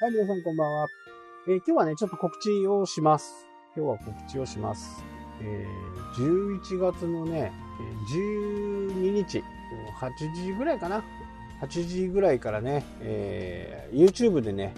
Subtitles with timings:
[0.00, 0.86] はい、皆さんこんばんは。
[1.48, 3.48] えー今日はね、ちょっと告知をします。
[3.76, 5.04] 今日は告知をします。
[5.42, 7.52] えー11月のね、
[8.14, 9.42] 12日、
[10.00, 11.02] 8時ぐらいかな
[11.62, 14.72] ？8時ぐらいからね、えー YouTube でね、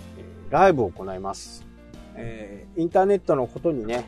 [0.48, 1.66] ライブを行います。
[2.14, 4.06] えーインターネットのことにね、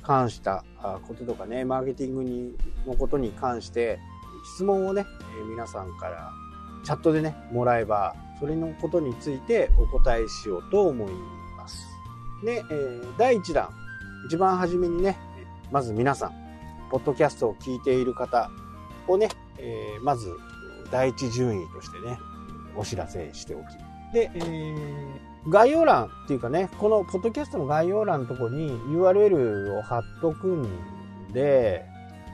[0.00, 0.64] 関した
[1.06, 3.98] こととかね、マーケティングにのことに関して、
[4.54, 5.04] 質問をね、
[5.46, 6.32] 皆さんから
[6.84, 11.12] チャットでね、もらえば、それのことについてお答えしようと思い
[11.56, 11.86] ます。
[12.44, 13.70] で、えー第1弾、
[14.26, 15.16] 一番初めにね、
[15.72, 16.32] まず皆さん、
[16.90, 18.50] ポッドキャストを聞いている方
[19.08, 20.30] をね、えーまず
[20.90, 22.18] 第一順位としてね、
[22.76, 23.62] お知らせしておき。
[24.12, 31.82] で、えー概要欄っていうかね、このポッドキャストの概要欄のとこに URL を貼っとくんで、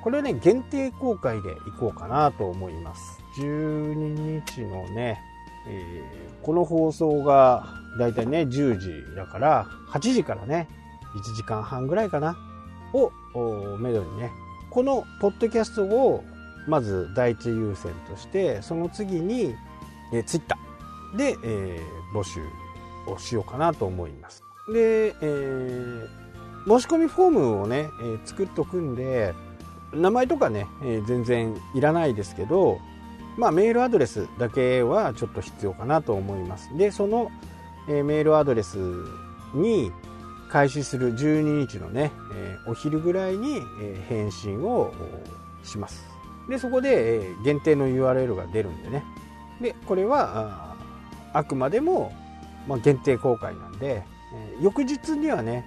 [0.03, 3.23] これをね、限定公開でいこうかなと思います。
[3.37, 5.21] 12日のね、
[5.71, 7.67] えーこの放送が
[7.99, 10.69] だいたいね、10時だから、8時からね、
[11.15, 12.37] 1時間半ぐらいかな、
[12.95, 13.13] を、
[13.79, 14.31] めどにね、
[14.71, 16.25] このポッドキャストを、
[16.67, 19.55] まず第一優先として、その次に、
[20.13, 22.41] えー、ツイッターで、えー募集
[23.07, 24.43] をしようかなと思います。
[24.73, 26.09] で、えー
[26.67, 29.35] 申し込みフォームをね、えー作っとくんで、
[29.93, 32.79] 名前とかね、えー全然いらないですけど、
[33.41, 36.77] まあ、メールアドレスだけはちょっと必要かなと思います。
[36.77, 37.31] で、その、
[37.89, 38.77] えメールアドレス
[39.55, 39.91] に
[40.51, 44.93] 開始する12日のね、えお昼ぐらいに、え返信を
[45.65, 46.05] します。
[46.51, 49.05] で、そこで、え限定の URL が出るんでね。
[49.59, 50.75] で、これは、
[51.33, 52.13] ああくまでも、
[52.69, 54.05] まあ、限定公開なんで、
[54.35, 55.65] え翌日にはね、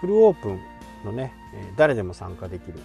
[0.00, 0.58] フルオープン
[1.04, 2.80] のね、え誰でも参加できる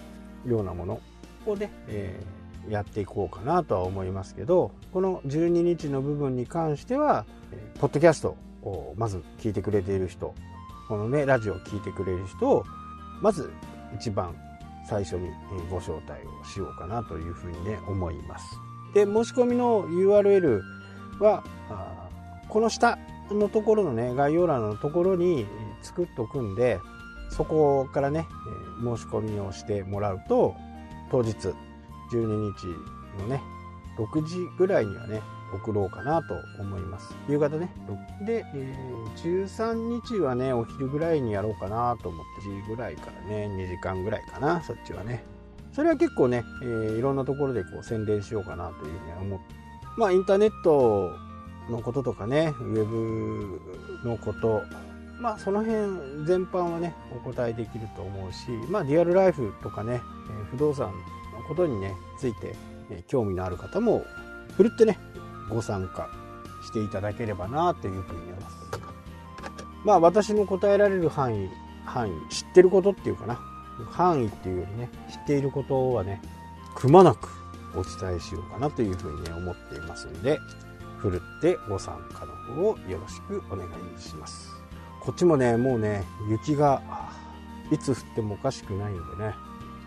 [0.46, 1.00] ようなもの
[1.44, 7.24] をね、えーやっていこうかなとは思いますけどこの12日の部分に関しては
[7.80, 10.34] ポッドキャストをまず聞いてくれている人
[10.88, 12.64] このねラジオを聞いてくれる人を
[13.20, 13.50] まず
[13.94, 14.34] 一番
[14.88, 15.28] 最初に
[15.70, 18.46] ご招待をしようかなというふうにね思います。
[18.94, 20.62] で申し込みの URL
[21.20, 21.44] は
[22.48, 22.98] この下
[23.30, 25.46] のところのね概要欄のところに
[25.82, 26.80] 作っとくんで
[27.30, 28.26] そこからね
[28.82, 30.54] 申し込みをしてもらうと
[31.10, 31.54] 当日
[32.10, 32.66] 12日
[33.20, 33.40] のね
[33.98, 37.14] 6時ぐらいにはね送ろうかなと思います。
[37.28, 37.70] 夕方ね。
[38.26, 45.24] で、えー13日はねお昼ぐらいにやろうかなと思って1時ぐらいからね2時間ぐらいかなそっちはね。
[45.72, 49.54] それは結構ね、えーいろんなところでこう宣伝しようかなというふうに思って
[49.96, 51.12] まあインターネット
[51.70, 53.60] のこととかねウェブ
[54.08, 54.62] のこと
[55.20, 60.92] まあその辺全般はねお答えできると思うしまあリアルライフとかね、えー不動産
[61.38, 62.54] のことにねついて、
[62.90, 64.04] え興味のある方も
[64.56, 64.98] ふるってね
[65.50, 66.08] ご参加
[66.64, 68.56] していただければなというふうに思います。
[69.84, 71.48] まあ私の答えられる範囲
[71.84, 73.40] 範囲知ってることっていうかな。
[73.90, 76.20] 範囲っていうよりね知っていることはね
[76.74, 77.28] くまなく
[77.74, 80.38] お伝えしようかなというふうにね思っていますので
[80.98, 84.52] ふるってご参加の方をよろしくお願いします。
[85.00, 86.82] こっちもねもうね雪が
[87.70, 89.34] いつ降ってもおかしくないのでね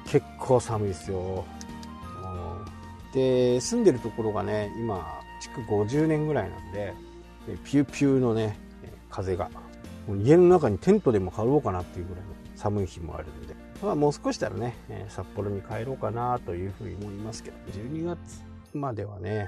[0.05, 1.45] 結構寒いですよ。
[3.13, 6.93] で住んでるところがね今築50年ぐらいなんで
[7.65, 8.57] ピューピューのね
[9.09, 9.49] 風が。
[10.23, 14.75] 家の中にテントでも張ろうかなっていうぐらいの寒い日もあるんで、まあ、もう少したらね
[15.09, 17.57] 札幌に帰ろうかなというふうに思いますけど。
[17.71, 18.17] 12月
[18.73, 19.47] まではね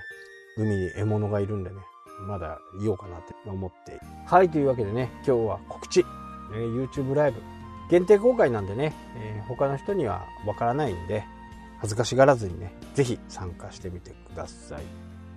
[0.58, 1.78] 海に獲物がいるんでね
[2.28, 4.00] まだいようかなって思って。
[4.26, 7.42] はいというわけでね今日は告知、えー YouTube ライブ。
[7.90, 11.24] 限定公開なんでね、えー他の人にはわからないんで
[11.80, 14.84] 恥ずかしがらずにねぜひ参加してみてください。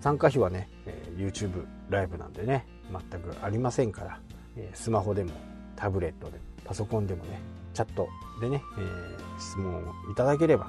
[0.01, 2.65] 参加費はね、えー YouTube ライブなんでね
[3.11, 4.21] 全くありませんから、
[4.57, 5.31] えースマホでも
[5.75, 7.41] タブレットでもパソコンでもね
[7.75, 8.09] チャット
[8.41, 10.69] でね、えー質問をいただければ、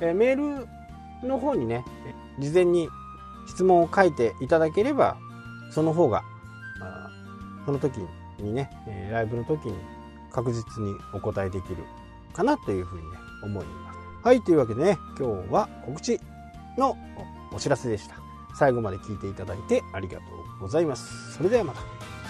[0.00, 0.66] えーメール
[1.26, 1.84] の方にね
[2.40, 2.88] 事前に
[3.46, 5.16] 質問を書いていただければ
[5.70, 6.22] その方が
[6.80, 7.08] あ
[7.64, 7.98] その時
[8.38, 9.74] にね、えライブの時に
[10.32, 11.76] 確実にお答えできる
[12.32, 13.98] かなというふうにね思います。
[14.24, 16.20] はいというわけでね今日は告知
[16.78, 16.96] の
[17.52, 18.16] お知らせでした。
[18.54, 20.24] 最後まで聞いていただいてありがと
[20.58, 21.32] うございます。
[21.34, 21.80] それではまた。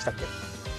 [0.01, 0.72] したっけ？